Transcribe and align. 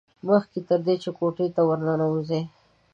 مخکې 0.27 0.59
تر 0.67 0.79
دې 0.85 0.95
چې 1.03 1.09
کوټې 1.17 1.47
ته 1.55 1.61
ور 1.67 1.79
ننوځي. 1.87 2.41